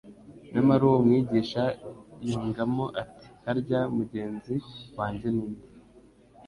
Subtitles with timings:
[0.53, 1.63] Nyamara uwo mwigisha
[2.27, 4.53] yungamo ati: «Harya mugenzi
[4.97, 5.65] wanjye ninde?»